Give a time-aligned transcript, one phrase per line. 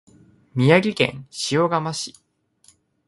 [0.55, 2.15] 宮城県塩竈市